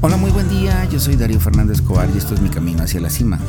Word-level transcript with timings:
Hola, 0.00 0.16
muy 0.16 0.30
buen 0.30 0.48
día. 0.48 0.84
Yo 0.84 1.00
soy 1.00 1.16
Darío 1.16 1.40
Fernández 1.40 1.82
Cobar 1.82 2.08
y 2.14 2.18
esto 2.18 2.32
es 2.32 2.40
Mi 2.40 2.50
Camino 2.50 2.84
hacia 2.84 3.00
la 3.00 3.10
Cima. 3.10 3.40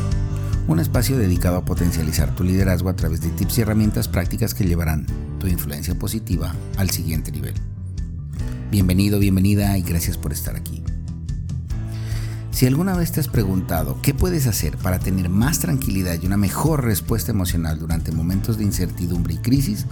Un 0.68 0.80
espacio 0.80 1.16
dedicado 1.16 1.58
a 1.58 1.64
potencializar 1.64 2.34
tu 2.34 2.44
liderazgo 2.44 2.90
a 2.90 2.96
través 2.96 3.22
de 3.22 3.30
tips 3.30 3.60
y 3.60 3.62
herramientas 3.62 4.08
prácticas 4.08 4.56
que 4.56 4.66
llevarán 4.66 5.06
tu 5.40 5.46
influencia 5.46 5.94
positiva 5.94 6.56
al 6.78 6.90
siguiente 6.90 7.32
nivel. 7.32 7.54
Bienvenido, 8.72 9.20
bienvenida 9.20 9.78
y 9.78 9.84
gracias 9.84 10.18
por 10.18 10.34
estar 10.34 10.56
aquí. 10.56 10.82
Si 12.50 12.66
alguna 12.66 12.96
vez 12.96 13.12
te 13.12 13.20
has 13.20 13.28
preguntado 13.28 14.02
qué 14.02 14.16
puedes 14.16 14.48
hacer 14.48 14.76
para 14.78 14.98
tener 14.98 15.30
más 15.30 15.60
tranquilidad 15.60 16.18
y 16.20 16.26
una 16.26 16.38
mejor 16.38 16.84
respuesta 16.84 17.32
emocional 17.32 17.78
durante 17.78 18.12
momentos 18.12 18.58
de 18.58 18.64
incertidumbre 18.64 19.36
y 19.36 19.38
crisis, 19.38 19.86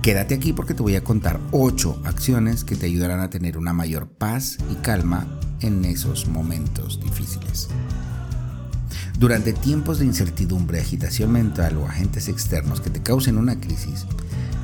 quédate 0.00 0.36
aquí 0.36 0.52
porque 0.52 0.74
te 0.74 0.82
voy 0.82 0.94
a 0.94 1.02
contar 1.02 1.40
8 1.50 2.02
acciones 2.04 2.62
que 2.62 2.76
te 2.76 2.86
ayudarán 2.86 3.18
a 3.18 3.30
tener 3.30 3.58
una 3.58 3.72
mayor 3.72 4.06
paz 4.06 4.58
y 4.70 4.76
calma 4.76 5.26
en 5.64 5.84
esos 5.84 6.28
momentos 6.28 7.00
difíciles. 7.02 7.68
Durante 9.18 9.52
tiempos 9.52 9.98
de 9.98 10.06
incertidumbre, 10.06 10.80
agitación 10.80 11.32
mental 11.32 11.76
o 11.78 11.86
agentes 11.86 12.28
externos 12.28 12.80
que 12.80 12.90
te 12.90 13.02
causen 13.02 13.38
una 13.38 13.58
crisis, 13.58 14.06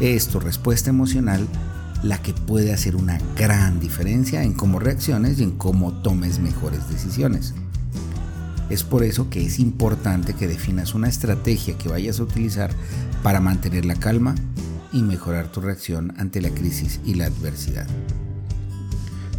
es 0.01 0.29
tu 0.29 0.41
respuesta 0.41 0.91
emocional 0.91 1.47
la 2.03 2.21
que 2.21 2.33
puede 2.33 2.73
hacer 2.73 2.97
una 2.97 3.19
gran 3.37 3.81
diferencia 3.81 4.43
en 4.43 4.53
cómo 4.53 4.79
reacciones 4.79 5.39
y 5.39 5.45
en 5.45 5.53
cómo 5.53 5.93
tomes 6.03 6.39
mejores 6.39 6.89
decisiones. 6.89 7.55
Es 8.71 8.83
por 8.83 9.03
eso 9.03 9.31
que 9.31 9.45
es 9.45 9.59
importante 9.59 10.35
que 10.35 10.47
definas 10.47 10.95
una 10.95 11.09
estrategia 11.09 11.77
que 11.77 11.89
vayas 11.89 12.21
a 12.21 12.25
utilizar 12.25 12.71
para 13.23 13.41
mantener 13.41 13.85
la 13.85 13.97
calma 13.97 14.35
y 14.93 15.03
mejorar 15.03 15.51
tu 15.51 15.61
reacción 15.61 16.15
ante 16.19 16.41
la 16.41 16.51
crisis 16.51 17.01
y 17.05 17.15
la 17.15 17.27
adversidad. 17.27 17.87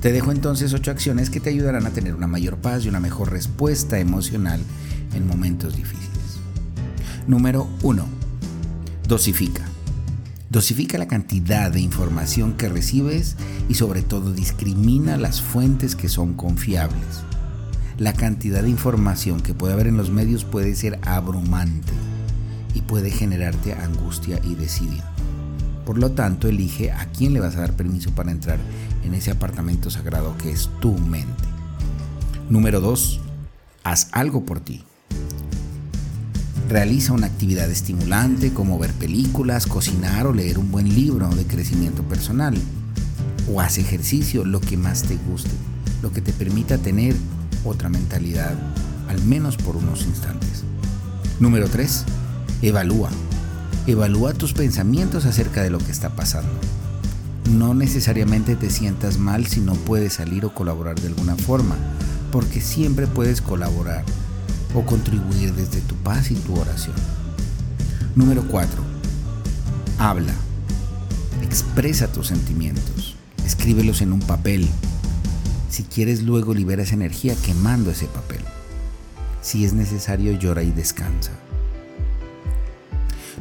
Te 0.01 0.11
dejo 0.11 0.31
entonces 0.31 0.73
ocho 0.73 0.89
acciones 0.89 1.29
que 1.29 1.39
te 1.39 1.51
ayudarán 1.51 1.85
a 1.85 1.91
tener 1.91 2.15
una 2.15 2.25
mayor 2.25 2.57
paz 2.57 2.83
y 2.83 2.89
una 2.89 2.99
mejor 2.99 3.31
respuesta 3.31 3.99
emocional 3.99 4.59
en 5.13 5.27
momentos 5.27 5.75
difíciles. 5.75 6.39
Número 7.27 7.67
1. 7.83 8.03
Dosifica. 9.07 9.63
Dosifica 10.49 10.97
la 10.97 11.07
cantidad 11.07 11.69
de 11.69 11.81
información 11.81 12.53
que 12.53 12.67
recibes 12.67 13.35
y 13.69 13.75
sobre 13.75 14.01
todo 14.01 14.33
discrimina 14.33 15.17
las 15.17 15.39
fuentes 15.39 15.95
que 15.95 16.09
son 16.09 16.33
confiables. 16.33 17.21
La 17.99 18.13
cantidad 18.13 18.63
de 18.63 18.69
información 18.69 19.39
que 19.39 19.53
puede 19.53 19.73
haber 19.73 19.85
en 19.85 19.97
los 19.97 20.09
medios 20.09 20.45
puede 20.45 20.73
ser 20.73 20.97
abrumante 21.03 21.93
y 22.73 22.81
puede 22.81 23.11
generarte 23.11 23.73
angustia 23.73 24.39
y 24.43 24.55
desidia. 24.55 25.10
Por 25.91 25.99
lo 25.99 26.11
tanto, 26.11 26.47
elige 26.47 26.89
a 26.93 27.07
quién 27.07 27.33
le 27.33 27.41
vas 27.41 27.57
a 27.57 27.59
dar 27.59 27.73
permiso 27.75 28.11
para 28.11 28.31
entrar 28.31 28.57
en 29.03 29.13
ese 29.13 29.29
apartamento 29.29 29.89
sagrado 29.89 30.37
que 30.37 30.49
es 30.49 30.69
tu 30.79 30.97
mente. 30.97 31.43
Número 32.49 32.79
2. 32.79 33.19
Haz 33.83 34.07
algo 34.13 34.45
por 34.45 34.61
ti. 34.61 34.85
Realiza 36.69 37.11
una 37.11 37.27
actividad 37.27 37.69
estimulante 37.69 38.53
como 38.53 38.79
ver 38.79 38.93
películas, 38.93 39.67
cocinar 39.67 40.27
o 40.27 40.33
leer 40.33 40.59
un 40.59 40.71
buen 40.71 40.87
libro 40.87 41.27
de 41.27 41.43
crecimiento 41.45 42.03
personal. 42.03 42.57
O 43.53 43.59
haz 43.59 43.77
ejercicio, 43.77 44.45
lo 44.45 44.61
que 44.61 44.77
más 44.77 45.03
te 45.03 45.17
guste, 45.29 45.51
lo 46.01 46.13
que 46.13 46.21
te 46.21 46.31
permita 46.31 46.77
tener 46.77 47.17
otra 47.65 47.89
mentalidad, 47.89 48.57
al 49.09 49.21
menos 49.25 49.57
por 49.57 49.75
unos 49.75 50.05
instantes. 50.05 50.63
Número 51.41 51.67
3. 51.67 52.05
Evalúa. 52.61 53.09
Evalúa 53.87 54.33
tus 54.33 54.53
pensamientos 54.53 55.25
acerca 55.25 55.63
de 55.63 55.71
lo 55.71 55.79
que 55.79 55.91
está 55.91 56.11
pasando. 56.11 56.51
No 57.49 57.73
necesariamente 57.73 58.55
te 58.55 58.69
sientas 58.69 59.17
mal 59.17 59.47
si 59.47 59.59
no 59.59 59.73
puedes 59.73 60.13
salir 60.13 60.45
o 60.45 60.53
colaborar 60.53 60.99
de 60.99 61.07
alguna 61.07 61.35
forma, 61.35 61.75
porque 62.31 62.61
siempre 62.61 63.07
puedes 63.07 63.41
colaborar 63.41 64.05
o 64.75 64.85
contribuir 64.85 65.53
desde 65.55 65.81
tu 65.81 65.95
paz 65.95 66.29
y 66.29 66.35
tu 66.35 66.53
oración. 66.59 66.95
Número 68.15 68.43
4. 68.47 68.83
Habla. 69.97 70.33
Expresa 71.41 72.07
tus 72.07 72.27
sentimientos. 72.27 73.15
Escríbelos 73.45 74.01
en 74.01 74.13
un 74.13 74.19
papel. 74.19 74.69
Si 75.69 75.83
quieres 75.83 76.21
luego 76.21 76.53
libera 76.53 76.83
esa 76.83 76.93
energía 76.93 77.35
quemando 77.35 77.89
ese 77.89 78.05
papel. 78.05 78.41
Si 79.41 79.65
es 79.65 79.73
necesario 79.73 80.33
llora 80.33 80.61
y 80.61 80.71
descansa. 80.71 81.31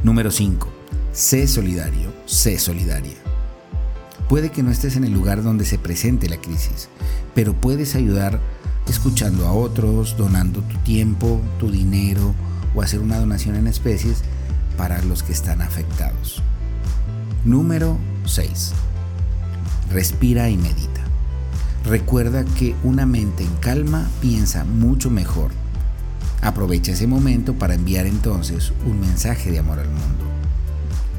Número 0.03 0.31
5. 0.31 0.67
Sé 1.13 1.47
solidario, 1.47 2.11
sé 2.25 2.59
solidaria. 2.59 3.17
Puede 4.31 4.49
que 4.51 4.63
no 4.63 4.71
estés 4.71 4.97
en 4.97 5.05
el 5.05 5.13
lugar 5.13 5.43
donde 5.43 5.67
se 5.67 5.79
presente 5.79 6.27
la 6.31 6.39
crisis, 6.41 6.89
pero 7.35 7.53
puedes 7.53 7.95
ayudar 7.95 8.41
escuchando 8.89 9.47
a 9.47 9.53
otros, 9.53 10.17
donando 10.17 10.63
tu 10.63 10.79
tiempo, 10.79 11.43
tu 11.59 11.71
dinero 11.71 12.35
o 12.75 12.81
hacer 12.81 13.01
una 13.01 13.19
donación 13.19 13.57
en 13.57 13.67
especies 13.67 14.23
para 14.79 15.03
los 15.03 15.23
que 15.23 15.33
están 15.33 15.61
afectados. 15.61 16.43
Número 17.45 17.99
6. 18.25 18.73
Respira 19.93 20.49
y 20.49 20.57
medita. 20.57 21.03
Recuerda 21.85 22.47
que 22.47 22.75
una 22.85 23.05
mente 23.05 23.43
en 23.43 23.55
calma 23.57 24.09
piensa 24.23 24.65
mucho 24.65 25.11
mejor 25.11 25.51
Aprovecha 26.43 26.93
ese 26.93 27.07
momento 27.07 27.55
para 27.55 27.75
enviar 27.75 28.07
entonces 28.07 28.73
un 28.87 29.01
mensaje 29.01 29.51
de 29.51 29.59
amor 29.59 29.79
al 29.79 29.89
mundo. 29.89 30.25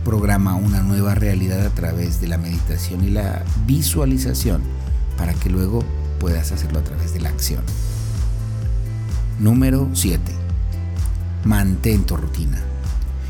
Programa 0.03 0.55
una 0.55 0.81
nueva 0.81 1.13
realidad 1.13 1.63
a 1.63 1.69
través 1.69 2.19
de 2.19 2.27
la 2.27 2.39
meditación 2.39 3.03
y 3.03 3.11
la 3.11 3.43
visualización 3.67 4.61
para 5.17 5.33
que 5.35 5.51
luego 5.51 5.83
puedas 6.19 6.51
hacerlo 6.51 6.79
a 6.79 6.83
través 6.83 7.13
de 7.13 7.21
la 7.21 7.29
acción. 7.29 7.63
Número 9.39 9.89
7. 9.93 10.19
Mantén 11.45 12.03
tu 12.03 12.17
rutina. 12.17 12.57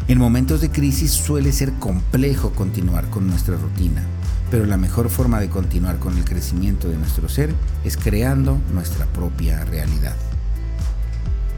En 0.08 0.18
momentos 0.18 0.62
de 0.62 0.72
crisis 0.72 1.12
suele 1.12 1.52
ser 1.52 1.74
complejo 1.74 2.52
continuar 2.52 3.10
con 3.10 3.28
nuestra 3.28 3.58
rutina, 3.58 4.04
pero 4.50 4.66
la 4.66 4.78
mejor 4.78 5.10
forma 5.10 5.42
de 5.42 5.50
continuar 5.50 6.00
con 6.00 6.18
el 6.18 6.24
crecimiento 6.24 6.88
de 6.88 6.98
nuestro 6.98 7.28
ser 7.28 7.54
es 7.84 7.98
creando 7.98 8.58
nuestra 8.74 9.06
propia 9.08 9.64
realidad. 9.66 10.16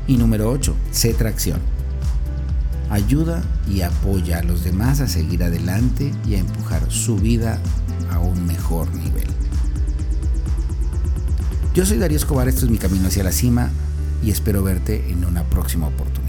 Y 0.07 0.17
número 0.17 0.49
8, 0.49 0.75
sé 0.91 1.13
tracción. 1.13 1.59
Ayuda 2.89 3.41
y 3.67 3.81
apoya 3.81 4.39
a 4.39 4.43
los 4.43 4.63
demás 4.63 4.99
a 4.99 5.07
seguir 5.07 5.43
adelante 5.43 6.11
y 6.27 6.35
a 6.35 6.39
empujar 6.39 6.91
su 6.91 7.15
vida 7.15 7.59
a 8.11 8.19
un 8.19 8.45
mejor 8.45 8.93
nivel. 8.93 9.27
Yo 11.73 11.85
soy 11.85 11.97
Darío 11.97 12.17
Escobar, 12.17 12.47
esto 12.47 12.65
es 12.65 12.71
mi 12.71 12.77
camino 12.77 13.07
hacia 13.07 13.23
la 13.23 13.31
cima 13.31 13.71
y 14.23 14.29
espero 14.29 14.61
verte 14.61 15.09
en 15.09 15.25
una 15.25 15.43
próxima 15.43 15.87
oportunidad. 15.87 16.22